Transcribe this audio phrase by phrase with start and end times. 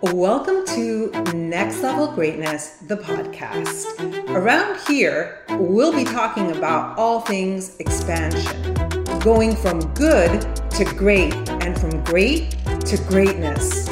[0.00, 3.84] Welcome to Next Level Greatness, the podcast.
[4.28, 8.74] Around here, we'll be talking about all things expansion,
[9.18, 10.40] going from good
[10.70, 12.52] to great, and from great
[12.86, 13.88] to greatness.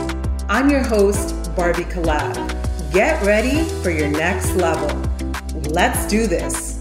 [0.48, 2.32] I'm your host, Barbie Kalev.
[2.92, 4.96] Get ready for your next level.
[5.72, 6.80] Let's do this.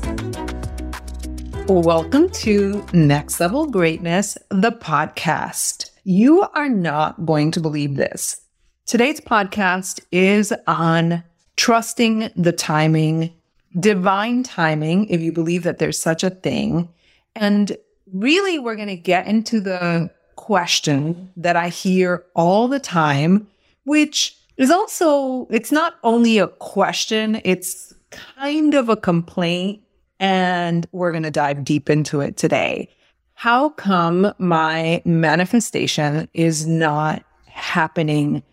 [1.68, 5.90] Welcome to Next Level Greatness, the podcast.
[6.04, 8.45] You are not going to believe this.
[8.88, 11.24] Today's podcast is on
[11.56, 13.34] trusting the timing,
[13.80, 16.88] divine timing, if you believe that there's such a thing.
[17.36, 17.76] And
[18.14, 23.48] really, we're going to get into the question that I hear all the time,
[23.86, 29.82] which is also, it's not only a question, it's kind of a complaint.
[30.20, 32.90] And we're going to dive deep into it today.
[33.34, 38.44] How come my manifestation is not happening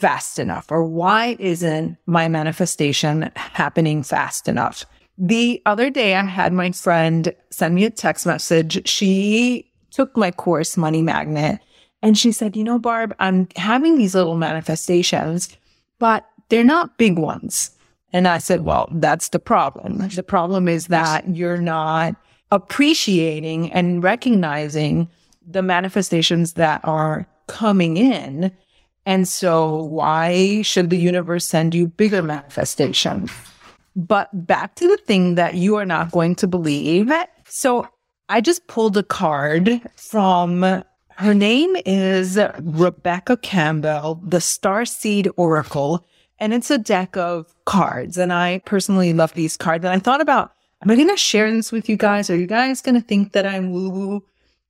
[0.00, 0.66] fast enough?
[0.70, 4.84] Or why isn't my manifestation happening fast enough?
[5.18, 8.88] The other day, I had my friend send me a text message.
[8.88, 11.60] She took my course, Money Magnet,
[12.02, 15.54] and she said, You know, Barb, I'm having these little manifestations,
[15.98, 17.70] but they're not big ones.
[18.12, 20.08] And I said, Well, that's the problem.
[20.08, 22.16] The problem is that you're not
[22.50, 25.08] appreciating and recognizing
[25.46, 28.52] the manifestations that are coming in
[29.06, 33.30] and so why should the universe send you bigger manifestations?
[33.96, 37.10] But back to the thing that you are not going to believe.
[37.46, 37.88] So
[38.28, 40.84] I just pulled a card from
[41.16, 46.06] her name is Rebecca Campbell, the Star Seed Oracle,
[46.38, 48.16] and it's a deck of cards.
[48.16, 49.84] And I personally love these cards.
[49.84, 52.30] And I thought about, am I going to share this with you guys?
[52.30, 54.24] Are you guys going to think that I'm woo woo?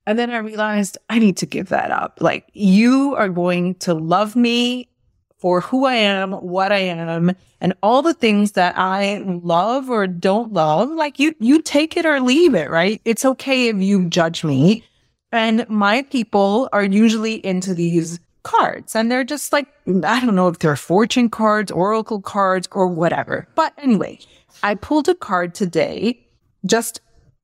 [0.05, 2.17] And then I realized I need to give that up.
[2.21, 4.89] Like you are going to love me
[5.37, 10.05] for who I am, what I am, and all the things that I love or
[10.05, 10.91] don't love.
[10.91, 13.01] Like you, you take it or leave it, right?
[13.05, 14.83] It's okay if you judge me.
[15.31, 20.47] And my people are usually into these cards and they're just like, I don't know
[20.47, 23.47] if they're fortune cards, oracle cards, or whatever.
[23.55, 24.19] But anyway,
[24.63, 26.19] I pulled a card today
[26.65, 27.01] just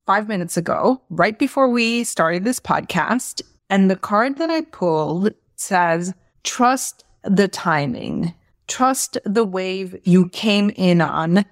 [0.08, 3.42] five minutes ago, right before we started this podcast.
[3.68, 6.14] And the card that I pulled says,
[6.44, 8.32] trust the timing,
[8.68, 11.44] trust the wave you came in on.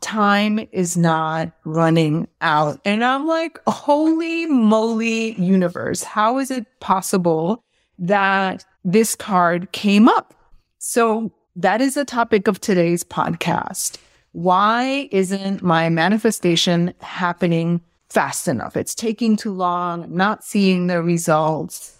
[0.00, 2.80] Time is not running out.
[2.84, 6.04] And I'm like, holy moly universe.
[6.04, 7.64] How is it possible
[7.98, 10.32] that this card came up?
[10.78, 13.96] So that is the topic of today's podcast.
[14.30, 18.76] Why isn't my manifestation happening fast enough.
[18.76, 20.14] It's taking too long.
[20.14, 21.98] Not seeing the results.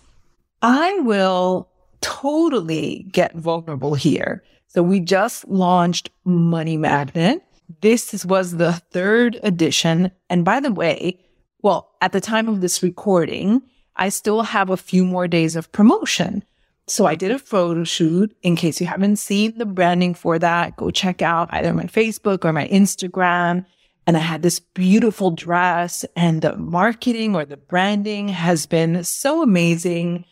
[0.63, 1.69] I will
[2.01, 4.43] totally get vulnerable here.
[4.69, 7.43] So we just launched Money Magnet.
[7.81, 10.11] This was the third edition.
[10.31, 11.19] And by the way,
[11.63, 13.63] well, at the time of this recording,
[13.97, 16.45] I still have a few more days of promotion.
[16.87, 18.37] So I did a photo shoot.
[18.43, 22.45] In case you haven't seen the branding for that, go check out either my Facebook
[22.45, 23.65] or my Instagram.
[24.07, 29.43] And I had this beautiful dress and the marketing or the branding has been so
[29.43, 30.25] amazing.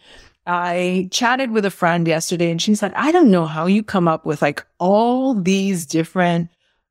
[0.47, 4.07] I chatted with a friend yesterday and she's like, I don't know how you come
[4.07, 6.51] up with like all these different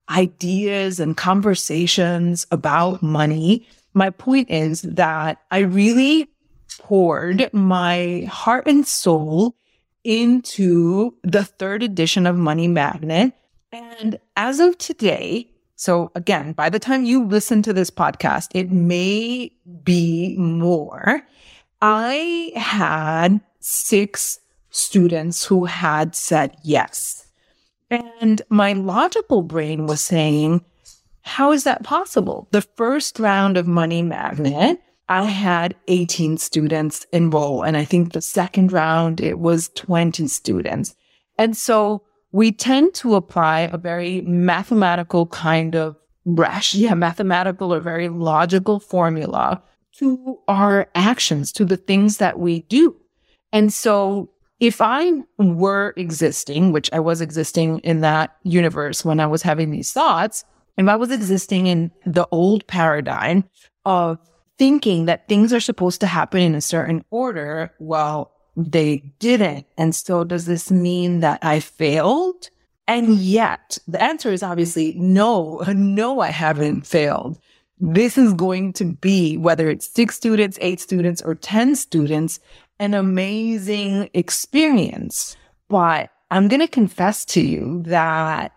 [0.10, 3.66] ideas and conversations about money.
[3.94, 6.28] My point is that I really
[6.80, 9.56] poured my heart and soul
[10.04, 13.34] into the third edition of Money Magnet.
[13.72, 15.53] And as of today,
[15.84, 19.52] so again, by the time you listen to this podcast, it may
[19.84, 21.22] be more.
[21.82, 24.40] I had six
[24.70, 27.28] students who had said yes.
[27.90, 30.64] And my logical brain was saying,
[31.20, 32.48] how is that possible?
[32.52, 34.80] The first round of Money Magnet,
[35.10, 37.62] I had 18 students enroll.
[37.62, 40.96] And I think the second round, it was 20 students.
[41.38, 45.95] And so we tend to apply a very mathematical kind of
[46.25, 49.62] rash, yeah, mathematical or very logical formula
[50.00, 52.95] to our actions, to the things that we do.
[53.51, 59.27] And so if I were existing, which I was existing in that universe when I
[59.27, 60.44] was having these thoughts,
[60.75, 63.44] if I was existing in the old paradigm
[63.85, 64.18] of
[64.57, 69.66] thinking that things are supposed to happen in a certain order, well, they didn't.
[69.78, 72.50] And so does this mean that I failed?
[72.88, 77.40] And yet the answer is obviously no, no, I haven't failed.
[77.80, 82.40] This is going to be, whether it's six students, eight students, or 10 students,
[82.80, 85.36] an amazing experience.
[85.68, 88.54] But I'm going to confess to you that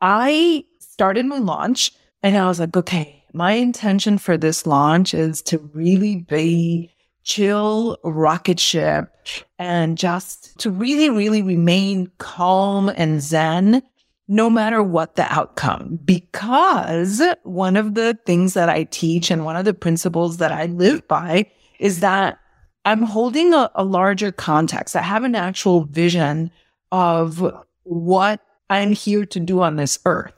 [0.00, 1.92] I started my launch
[2.22, 6.94] and I was like, okay, my intention for this launch is to really be
[7.28, 9.14] chill rocket ship
[9.58, 13.82] and just to really, really remain calm and zen
[14.28, 15.98] no matter what the outcome.
[16.04, 20.66] Because one of the things that I teach and one of the principles that I
[20.66, 22.38] live by is that
[22.86, 24.96] I'm holding a, a larger context.
[24.96, 26.50] I have an actual vision
[26.90, 27.44] of
[27.82, 28.40] what
[28.70, 30.32] I'm here to do on this earth.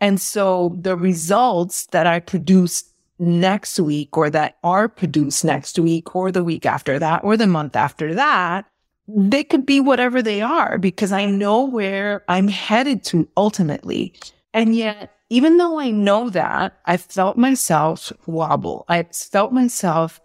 [0.00, 2.91] And so the results that I produce
[3.22, 7.46] next week or that are produced next week or the week after that or the
[7.46, 8.66] month after that,
[9.06, 14.14] they could be whatever they are because I know where I'm headed to ultimately.
[14.52, 18.84] And yet, even though I know that, I felt myself wobble.
[18.88, 20.20] I felt myself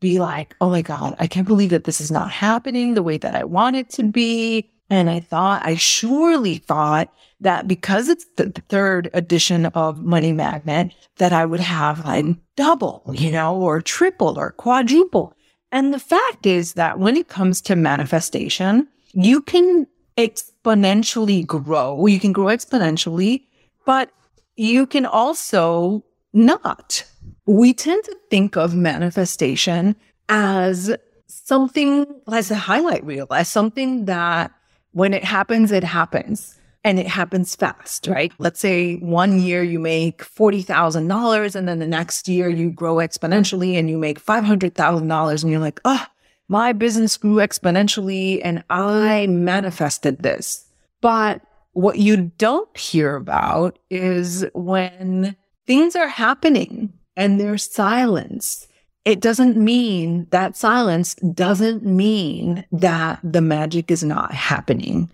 [0.00, 3.18] be like, oh my God, I can't believe that this is not happening the way
[3.18, 4.70] that I want it to be.
[4.90, 10.92] And I thought, I surely thought that because it's the third edition of Money Magnet,
[11.18, 12.24] that I would have like
[12.56, 15.34] double, you know, or triple or quadruple.
[15.72, 19.86] And the fact is that when it comes to manifestation, you can
[20.16, 22.06] exponentially grow.
[22.06, 23.42] You can grow exponentially,
[23.84, 24.10] but
[24.56, 27.04] you can also not.
[27.46, 29.96] We tend to think of manifestation
[30.28, 30.96] as
[31.26, 34.52] something as a highlight reel, as something that
[34.92, 38.32] when it happens, it happens and it happens fast, right?
[38.38, 43.74] Let's say one year you make $40,000 and then the next year you grow exponentially
[43.74, 46.06] and you make $500,000 and you're like, oh,
[46.46, 50.64] my business grew exponentially and I manifested this.
[51.02, 51.42] But
[51.72, 55.34] what you don't hear about is when
[55.66, 58.68] things are happening and there's silence
[59.04, 65.08] it doesn't mean that silence doesn't mean that the magic is not happening.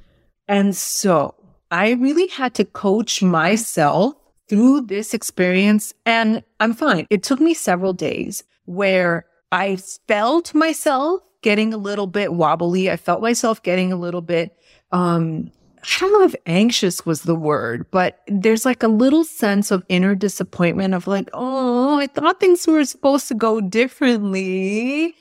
[0.48, 1.34] And so
[1.72, 4.14] I really had to coach myself
[4.46, 7.06] through this experience and I'm fine.
[7.08, 9.76] It took me several days where I
[10.06, 12.90] felt myself getting a little bit wobbly.
[12.90, 14.54] I felt myself getting a little bit,
[14.92, 15.50] um,
[15.82, 19.82] I don't know if anxious was the word, but there's like a little sense of
[19.88, 25.16] inner disappointment of like, oh, I thought things were supposed to go differently.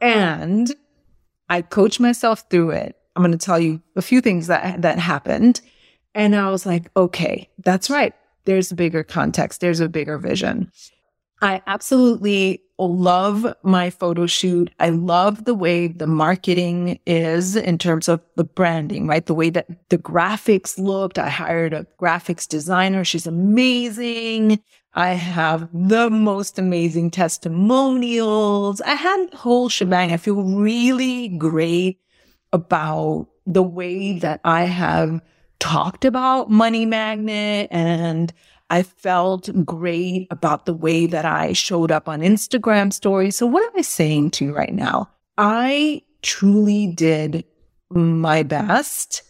[0.00, 0.72] And
[1.48, 2.96] I coached myself through it.
[3.16, 5.60] I'm going to tell you a few things that, that happened.
[6.14, 8.14] And I was like, okay, that's right.
[8.44, 9.60] There's a bigger context.
[9.60, 10.70] There's a bigger vision.
[11.42, 14.70] I absolutely love my photo shoot.
[14.78, 19.24] I love the way the marketing is in terms of the branding, right?
[19.24, 21.18] The way that the graphics looked.
[21.18, 23.04] I hired a graphics designer.
[23.04, 24.60] She's amazing.
[24.94, 28.80] I have the most amazing testimonials.
[28.80, 30.12] I had the whole shebang.
[30.12, 32.00] I feel really great
[32.52, 35.20] about the way that I have
[35.60, 38.32] talked about Money Magnet and
[38.70, 43.36] I felt great about the way that I showed up on Instagram stories.
[43.36, 45.10] So what am I saying to you right now?
[45.38, 47.44] I truly did
[47.90, 49.22] my best.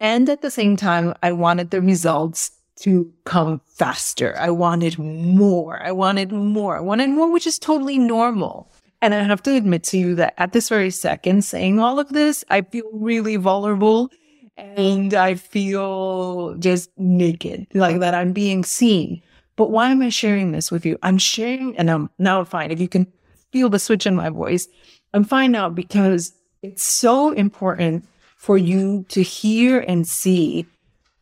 [0.00, 2.50] And at the same time, I wanted the results
[2.80, 4.36] to come faster.
[4.38, 5.80] I wanted more.
[5.82, 6.76] I wanted more.
[6.76, 8.70] I wanted more, which is totally normal.
[9.00, 12.10] And I have to admit to you that at this very second, saying all of
[12.10, 14.10] this, I feel really vulnerable
[14.56, 19.22] and I feel just naked, like that I'm being seen.
[19.56, 20.98] But why am I sharing this with you?
[21.02, 22.70] I'm sharing, and I'm now fine.
[22.70, 23.06] If you can
[23.52, 24.66] feel the switch in my voice,
[25.14, 30.66] I'm fine now because it's so important for you to hear and see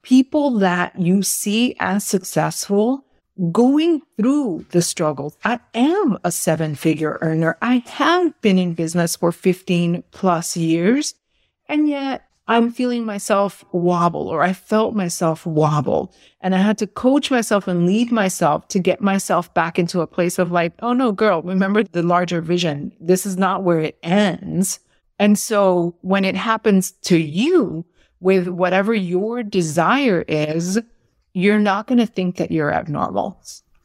[0.02, 3.04] people that you see as successful
[3.52, 5.36] going through the struggles.
[5.44, 7.56] I am a seven figure earner.
[7.62, 11.14] I have been in business for 15 plus years.
[11.68, 16.12] And yet I'm feeling myself wobble or I felt myself wobble.
[16.40, 20.06] And I had to coach myself and lead myself to get myself back into a
[20.08, 22.90] place of like, oh no, girl, remember the larger vision.
[22.98, 24.80] This is not where it ends.
[25.16, 27.84] And so when it happens to you
[28.18, 30.80] with whatever your desire is,
[31.32, 33.40] you're not going to think that you're abnormal.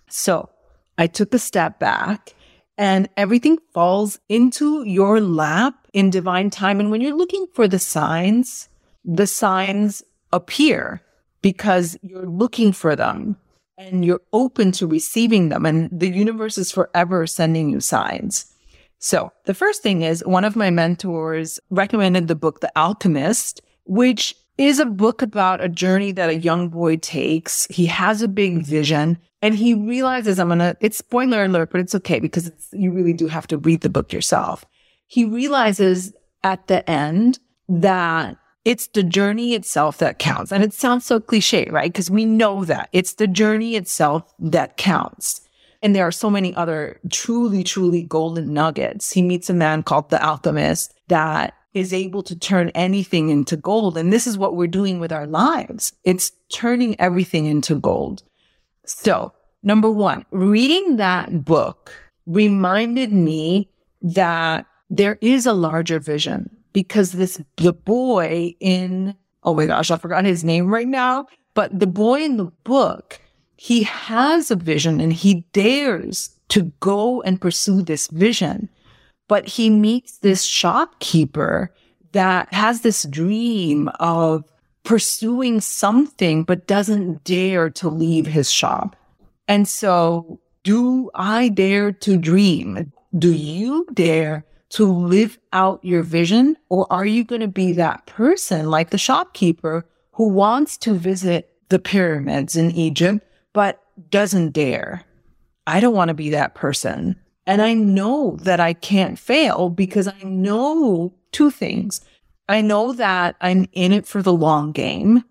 [0.10, 0.50] So
[0.98, 2.34] I took a step back
[2.78, 6.80] and everything falls into your lap in divine time.
[6.80, 8.70] And when you're looking for the signs,
[9.04, 10.04] the signs
[10.34, 11.02] appear
[11.42, 13.38] because you're looking for them
[13.78, 15.66] and you're open to receiving them.
[15.66, 18.52] And the universe is forever sending you signs.
[19.00, 24.36] So the first thing is one of my mentors recommended the book, The Alchemist, which
[24.58, 27.68] is a book about a journey that a young boy takes.
[27.70, 28.70] He has a big mm-hmm.
[28.70, 32.70] vision and he realizes I'm going to, it's spoiler alert, but it's okay because it's,
[32.72, 34.66] you really do have to read the book yourself.
[35.08, 40.52] He realizes at the end that it's the journey itself that counts.
[40.52, 41.92] And it sounds so cliche, right?
[41.92, 45.42] Because we know that it's the journey itself that counts.
[45.84, 49.12] And there are so many other truly, truly golden nuggets.
[49.12, 53.98] He meets a man called the alchemist that is able to turn anything into gold.
[53.98, 55.94] And this is what we're doing with our lives.
[56.04, 58.24] It's turning everything into gold.
[58.86, 61.94] So number one, reading that book
[62.26, 63.70] reminded me
[64.02, 69.98] that there is a larger vision because this, the boy in, oh my gosh, I
[69.98, 73.20] forgot his name right now, but the boy in the book,
[73.58, 78.70] he has a vision and he dares to go and pursue this vision.
[79.28, 81.74] But he meets this shopkeeper
[82.12, 84.44] that has this dream of
[84.84, 88.96] pursuing something, but doesn't dare to leave his shop.
[89.48, 92.92] And so do I dare to dream?
[93.18, 96.58] Do you dare to live out your vision?
[96.70, 101.52] Or are you going to be that person like the shopkeeper who wants to visit
[101.70, 105.04] the pyramids in Egypt, but doesn't dare?
[105.68, 107.16] I don't want to be that person.
[107.48, 112.02] And I know that I can't fail because I know two things.
[112.50, 115.24] I know that I'm in it for the long game.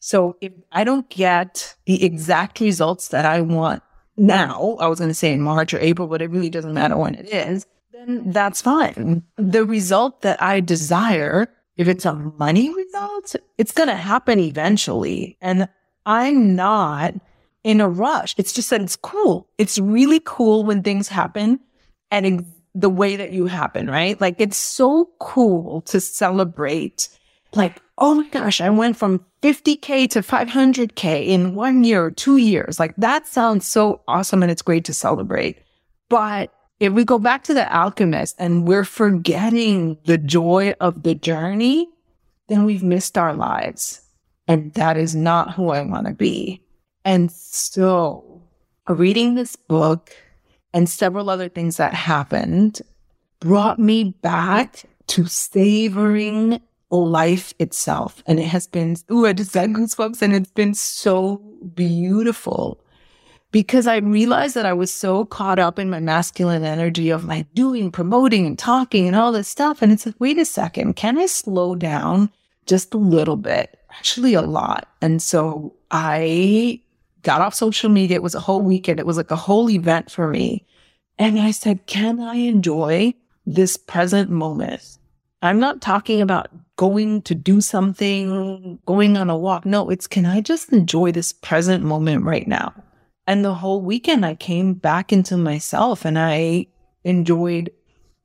[0.00, 3.82] So if I don't get the exact results that I want
[4.16, 6.96] now, I was going to say in March or April, but it really doesn't matter
[6.96, 7.66] when it is
[8.06, 9.22] then that's fine.
[9.36, 15.36] The result that I desire, if it's a money result, it's going to happen eventually.
[15.40, 15.68] And
[16.06, 17.14] I'm not
[17.64, 18.34] in a rush.
[18.38, 19.48] It's just that it's cool.
[19.58, 21.60] It's really cool when things happen
[22.10, 24.20] and the way that you happen, right?
[24.20, 27.08] Like it's so cool to celebrate.
[27.54, 32.80] Like, oh my gosh, I went from 50K to 500K in one year two years.
[32.80, 35.58] Like that sounds so awesome and it's great to celebrate.
[36.08, 41.14] But if we go back to the alchemist and we're forgetting the joy of the
[41.14, 41.88] journey,
[42.48, 44.00] then we've missed our lives.
[44.48, 46.62] And that is not who I want to be.
[47.04, 48.42] And so
[48.88, 50.10] reading this book
[50.72, 52.80] and several other things that happened
[53.40, 58.22] brought me back to savoring life itself.
[58.26, 61.36] And it has been, ooh, I just got goosebumps and it's been so
[61.74, 62.78] beautiful
[63.50, 67.52] because I realized that I was so caught up in my masculine energy of like
[67.54, 69.82] doing, promoting and talking and all this stuff.
[69.82, 72.30] And it's like, wait a second, can I slow down
[72.66, 73.78] just a little bit?
[73.90, 74.88] Actually, a lot.
[75.02, 76.80] And so I
[77.22, 78.16] got off social media.
[78.16, 79.00] It was a whole weekend.
[79.00, 80.66] It was like a whole event for me.
[81.18, 83.14] And I said, can I enjoy
[83.46, 84.98] this present moment?
[85.42, 89.66] I'm not talking about going to do something, going on a walk.
[89.66, 92.72] No, it's can I just enjoy this present moment right now?
[93.26, 96.66] And the whole weekend, I came back into myself and I
[97.04, 97.70] enjoyed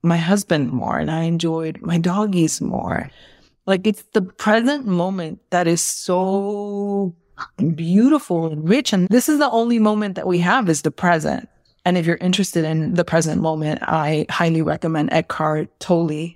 [0.02, 3.10] my husband more and I enjoyed my doggies more.
[3.66, 7.16] Like it's the present moment that is so
[7.76, 8.94] beautiful and rich.
[8.94, 11.50] And this is the only moment that we have is the present.
[11.86, 16.36] And if you're interested in the present moment, I highly recommend Eckhart Tolle.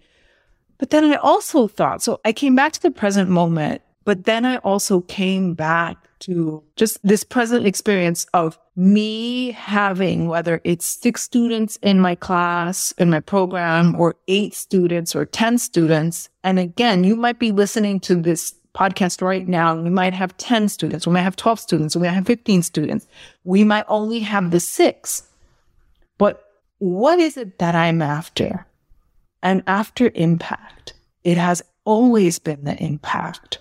[0.78, 4.46] But then I also thought, so I came back to the present moment, but then
[4.46, 11.22] I also came back to just this present experience of me having, whether it's six
[11.22, 16.30] students in my class, in my program, or eight students or 10 students.
[16.44, 19.76] And again, you might be listening to this podcast right now.
[19.76, 21.06] We might have 10 students.
[21.06, 21.96] We might have 12 students.
[21.96, 23.08] We might have 15 students.
[23.44, 25.24] We might only have the six.
[26.18, 26.44] But
[26.80, 28.66] what is it that I'm after?
[29.44, 30.94] I'm after impact.
[31.24, 33.60] It has always been the impact.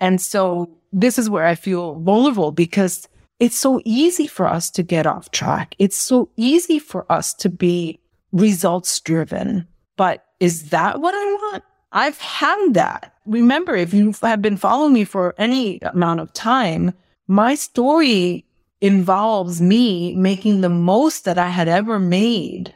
[0.00, 3.08] And so this is where I feel vulnerable because
[3.40, 5.74] it's so easy for us to get off track.
[5.78, 8.00] It's so easy for us to be
[8.32, 9.66] results driven.
[9.96, 11.64] But is that what I want?
[11.94, 13.14] I've had that.
[13.24, 16.92] Remember, if you have been following me for any amount of time,
[17.28, 18.44] my story
[18.80, 22.74] involves me making the most that I had ever made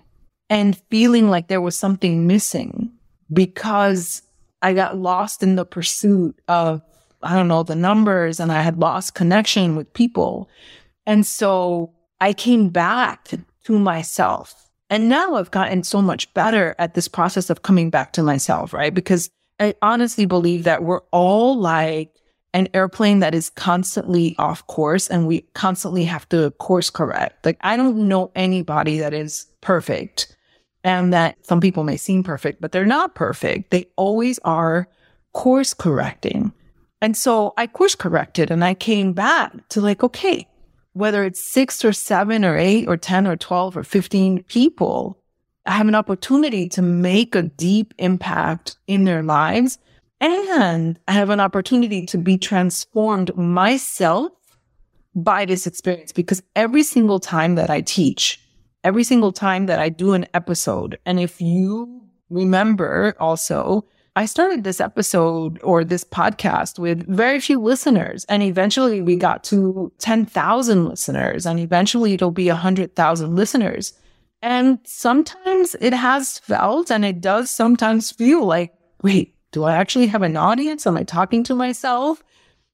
[0.49, 2.93] and feeling like there was something missing
[3.31, 4.23] because
[4.63, 6.81] I got lost in the pursuit of
[7.21, 10.49] I don't know, the numbers and I had lost connection with people.
[11.05, 13.29] And so I came back
[13.65, 14.68] to myself.
[14.91, 18.73] And now I've gotten so much better at this process of coming back to myself,
[18.73, 18.93] right?
[18.93, 19.31] Because
[19.61, 22.15] I honestly believe that we're all like
[22.55, 27.45] an airplane that is constantly off course and we constantly have to course correct.
[27.45, 30.35] Like I don't know anybody that is perfect
[30.83, 33.71] and that some people may seem perfect, but they're not perfect.
[33.71, 34.89] They always are
[35.35, 36.53] course correcting.
[37.01, 40.48] And so I course corrected and I came back to like, okay,
[40.99, 45.19] whether it's six or seven or eight or 10 or 12 or 15 people,
[45.65, 49.79] I have an opportunity to make a deep impact in their lives
[50.21, 54.33] And I have an opportunity to be transformed myself
[55.15, 56.13] by this experience.
[56.13, 58.41] Because every single time that I teach,
[58.83, 63.85] every single time that I do an episode, and if you remember also,
[64.19, 68.25] I started this episode or this podcast with very few listeners.
[68.29, 73.93] And eventually we got to 10,000 listeners and eventually it'll be 100,000 listeners.
[74.43, 80.09] And sometimes it has felt and it does sometimes feel like, wait, do I actually
[80.09, 80.85] have an audience?
[80.85, 82.21] Am I talking to myself?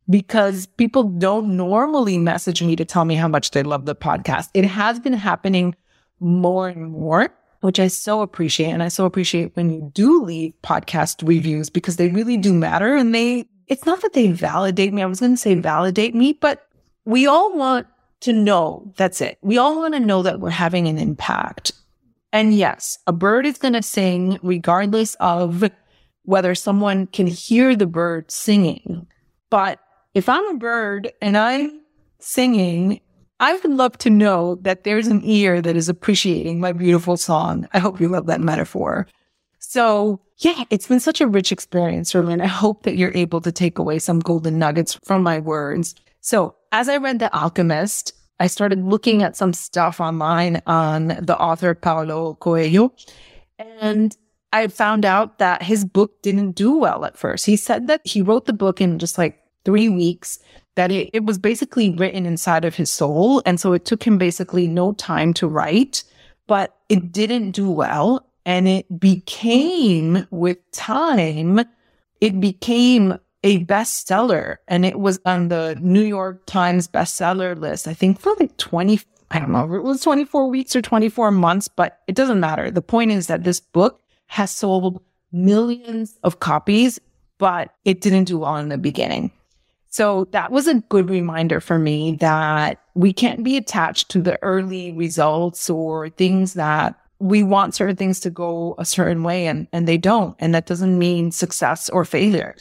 [0.08, 4.48] Because people don't normally message me to tell me how much they love the podcast.
[4.54, 5.74] It has been happening
[6.20, 7.28] more and more
[7.64, 8.71] which I so appreciate.
[8.71, 12.94] And I so appreciate when you do leave podcast reviews because they really do matter.
[12.94, 15.00] And they, it's not that they validate me.
[15.00, 16.66] I was going to say validate me, but
[17.06, 17.87] we all want
[18.21, 19.38] to know that's it.
[19.40, 21.73] We all want to know that we're having an impact.
[22.35, 25.71] And yes, a bird is going to sing regardless of
[26.25, 29.06] whether someone can hear the bird singing.
[29.49, 29.78] But
[30.12, 31.80] if I'm a bird and I'm
[32.21, 33.00] singing
[33.41, 37.69] I would love to know that there's an ear that is appreciating my beautiful song.
[37.73, 39.07] I hope you love that metaphor.
[39.59, 42.14] So yeah, it's been such a rich experience.
[42.14, 45.95] And I hope that you're able to take away some golden nuggets from my words.
[46.21, 51.38] So as I read The Alchemist, I started looking at some stuff online on the
[51.38, 52.93] author Paulo Coelho.
[53.59, 54.17] And
[54.53, 57.47] I found out that his book didn't do well at first.
[57.47, 60.38] He said that he wrote the book in just like three weeks
[60.76, 63.43] that it, it was basically written inside of his soul.
[63.47, 66.04] And so it took him basically no time to write,
[66.47, 68.26] but it didn't do well.
[68.47, 71.61] And it became with time,
[72.21, 77.93] it became a bestseller and it was on the New York Times bestseller list, I
[77.93, 79.00] think for like 20,
[79.31, 82.71] I don't know, it was 24 weeks or 24 months, but it doesn't matter.
[82.71, 86.99] The point is that this book has sold millions of copies,
[87.38, 89.31] but it didn't do well in the beginning.
[89.94, 94.42] So that was a good reminder for me that we can't be attached to the
[94.42, 99.68] early results or things that we want certain things to go a certain way and,
[99.72, 100.35] and they don't.
[100.40, 102.57] And that doesn't mean success or failure.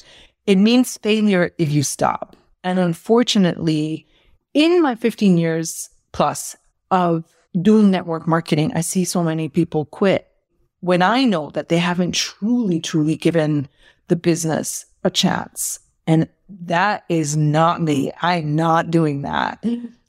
[0.45, 2.35] It means failure if you stop.
[2.63, 4.05] And unfortunately,
[4.53, 6.55] in my 15 years plus
[6.91, 7.25] of
[7.59, 10.27] doing network marketing, I see so many people quit
[10.81, 13.69] when I know that they haven't truly, truly given
[14.07, 15.79] the business a chance.
[16.05, 16.27] And
[16.61, 18.11] that is not me.
[18.21, 19.63] I'm not doing that.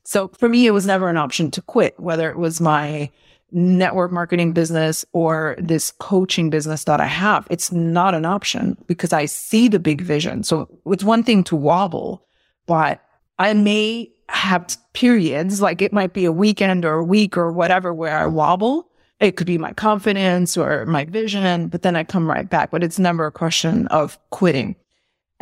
[0.05, 3.11] So for me, it was never an option to quit, whether it was my
[3.53, 7.47] network marketing business or this coaching business that I have.
[7.51, 10.43] It's not an option because I see the big vision.
[10.43, 12.27] So it's one thing to wobble,
[12.67, 13.01] but
[13.39, 17.95] I may have periods, like it might be a weekend or a week or whatever,
[17.95, 18.91] where I wobble.
[19.21, 22.71] It could be my confidence or my vision, but then I come right back.
[22.71, 24.75] But it's never a question of quitting.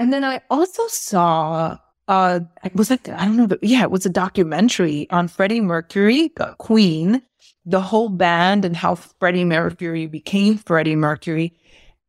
[0.03, 4.11] And then I also saw, uh, it was I don't know, yeah, it was a
[4.11, 7.23] documentary on Freddie Mercury, Queen,
[7.65, 11.57] the whole band and how Freddie Mercury became Freddie Mercury.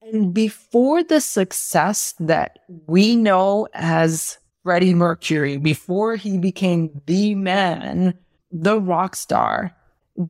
[0.01, 8.15] And before the success that we know as Freddie Mercury, before he became the man,
[8.51, 9.71] the rock star,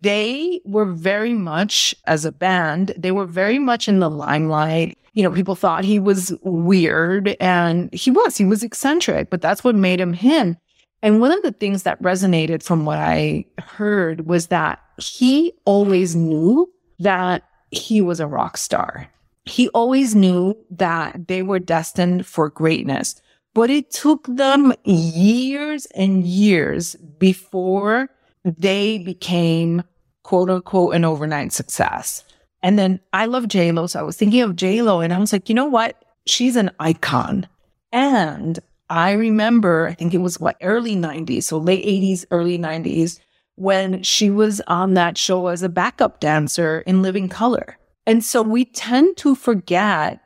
[0.02, 4.97] they were very much, as a band, they were very much in the limelight.
[5.13, 9.63] You know, people thought he was weird and he was, he was eccentric, but that's
[9.63, 10.58] what made him him.
[11.04, 16.15] And one of the things that resonated from what I heard was that he always
[16.15, 19.10] knew that he was a rock star.
[19.45, 23.21] He always knew that they were destined for greatness,
[23.54, 28.10] but it took them years and years before
[28.45, 29.84] they became
[30.23, 32.23] quote unquote an overnight success.
[32.63, 33.89] And then I love JLo.
[33.89, 36.04] So I was thinking of JLo and I was like, you know what?
[36.26, 37.47] She's an icon.
[37.91, 38.58] And
[38.89, 43.19] I remember, I think it was what, early 90s, so late 80s, early 90s,
[43.56, 47.78] when she was on that show as a backup dancer in Living Color.
[48.08, 50.21] And so we tend to forget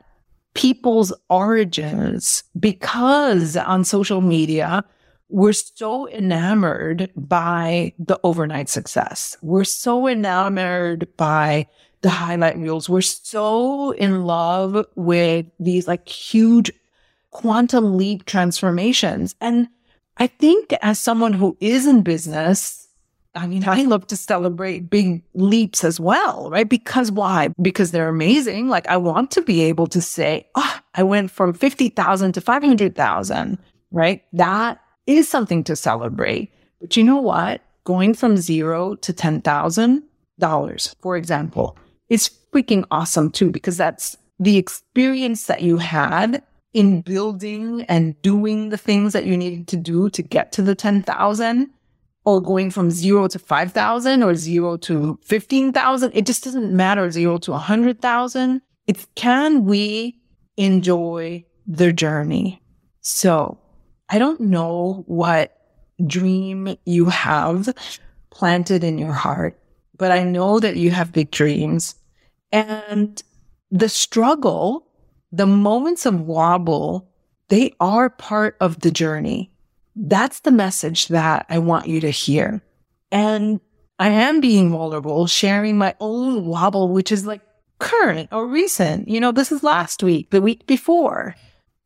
[0.54, 4.84] people's origins because on social media,
[5.30, 9.38] we're so enamored by the overnight success.
[9.42, 11.68] We're so enamored by
[12.08, 12.88] the highlight reels.
[12.88, 16.72] We're so in love with these like huge
[17.32, 19.36] quantum leap transformations.
[19.42, 19.68] And
[20.16, 22.88] I think as someone who is in business,
[23.36, 26.70] I mean, I love to celebrate big leaps as well, right?
[26.70, 27.50] Because why?
[27.62, 28.70] Because they're amazing.
[28.70, 33.58] Like I want to be able to say, oh, I went from 50,000 to 500,000,
[33.92, 34.24] right?
[34.32, 36.54] That is something to celebrate.
[36.80, 37.60] But you know what?
[37.84, 41.78] Going from zero to $10,000, for example,
[42.10, 46.44] is freaking awesome too, because that's the experience that you had
[46.74, 50.76] in building and doing the things that you needed to do to get to the
[50.76, 51.70] 10,000
[52.26, 56.12] or going from zero to 5,000 or zero to 15,000.
[56.14, 57.10] It just doesn't matter.
[57.10, 58.62] Zero to 100,000.
[58.86, 60.20] It's can we
[60.58, 62.62] enjoy the journey?
[63.02, 63.58] So
[64.10, 65.58] I don't know what
[66.06, 67.74] dream you have
[68.30, 69.60] planted in your heart,
[69.98, 71.96] but I know that you have big dreams
[72.52, 73.22] and
[73.72, 74.88] the struggle
[75.32, 77.10] the moments of wobble,
[77.50, 79.52] they are part of the journey.
[79.96, 82.62] That's the message that I want you to hear.
[83.12, 83.60] And
[84.00, 87.42] I am being vulnerable, sharing my own wobble, which is like
[87.80, 89.08] current or recent.
[89.08, 91.36] You know, this is last week, the week before.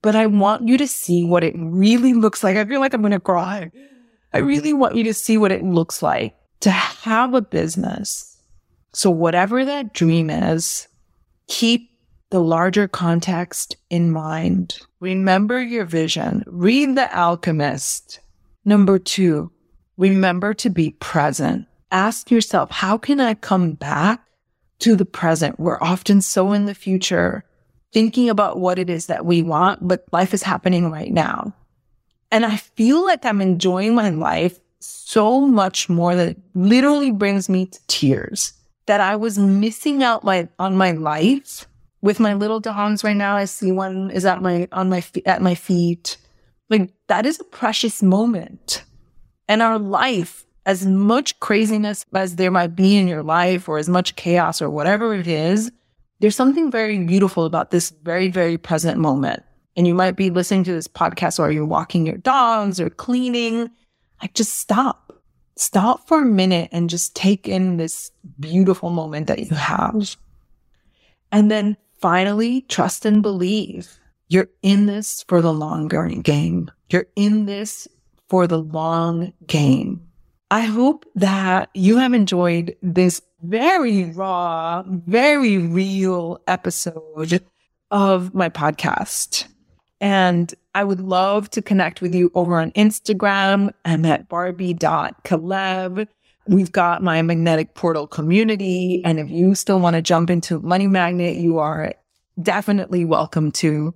[0.01, 2.57] But I want you to see what it really looks like.
[2.57, 3.71] I feel like I'm going to cry.
[4.33, 8.37] I really want you to see what it looks like to have a business.
[8.93, 10.87] So whatever that dream is,
[11.47, 11.89] keep
[12.29, 14.79] the larger context in mind.
[14.99, 16.43] Remember your vision.
[16.47, 18.19] Read The Alchemist.
[18.63, 19.51] Number two,
[19.97, 21.67] remember to be present.
[21.91, 24.23] Ask yourself, how can I come back
[24.79, 25.59] to the present?
[25.59, 27.43] We're often so in the future
[27.91, 31.53] thinking about what it is that we want, but life is happening right now.
[32.31, 37.49] And I feel like I'm enjoying my life so much more that it literally brings
[37.49, 38.53] me to tears
[38.87, 41.67] that I was missing out my, on my life
[42.01, 43.35] with my little dogs right now.
[43.35, 46.17] I see one is at my, on my, at my feet.
[46.69, 48.83] Like that is a precious moment.
[49.47, 53.89] And our life, as much craziness as there might be in your life or as
[53.89, 55.71] much chaos or whatever it is,
[56.19, 59.43] there's something very beautiful about this very, very present moment.
[59.75, 63.69] And you might be listening to this podcast or you're walking your dogs or cleaning.
[64.21, 65.13] Like just stop.
[65.57, 70.15] Stop for a minute and just take in this beautiful moment that you have.
[71.31, 76.71] And then finally trust and believe you're in this for the long game.
[76.89, 77.87] You're in this
[78.29, 80.07] for the long game.
[80.49, 87.43] I hope that you have enjoyed this very raw, very real episode
[87.89, 89.47] of my podcast.
[90.01, 93.71] And I would love to connect with you over on Instagram.
[93.85, 96.07] I'm at barbie.kalev.
[96.47, 99.03] We've got my magnetic portal community.
[99.05, 101.93] And if you still want to jump into Money Magnet, you are
[102.41, 103.93] definitely welcome to.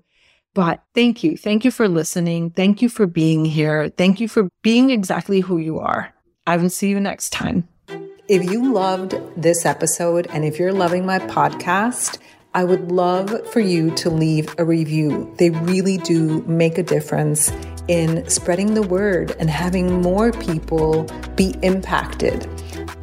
[0.54, 1.36] But thank you.
[1.38, 2.52] Thank you for listening.
[2.52, 3.90] Thank you for being here.
[3.90, 6.14] Thank you for being exactly who you are.
[6.46, 7.68] I will see you next time.
[8.28, 12.20] If you loved this episode and if you're loving my podcast,
[12.56, 15.30] I would love for you to leave a review.
[15.38, 17.52] They really do make a difference
[17.90, 21.04] in spreading the word and having more people
[21.36, 22.48] be impacted.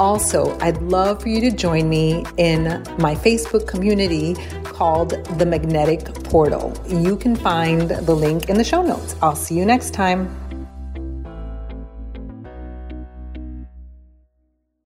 [0.00, 6.06] Also, I'd love for you to join me in my Facebook community called The Magnetic
[6.24, 6.72] Portal.
[6.88, 9.14] You can find the link in the show notes.
[9.20, 10.41] I'll see you next time.